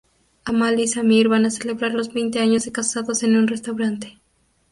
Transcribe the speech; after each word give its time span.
Amal 0.45 0.79
y 0.79 0.87
Samir 0.87 1.27
van 1.29 1.45
a 1.45 1.51
celebrar 1.51 1.93
los 1.93 2.11
veinte 2.11 2.39
años 2.39 2.65
de 2.65 2.71
casados 2.71 3.21
en 3.21 3.35
un 3.35 3.45
restaurante. 3.47 4.19